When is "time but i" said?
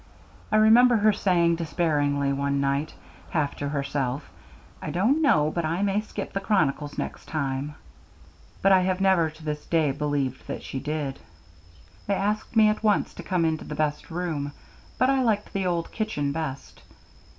7.27-8.79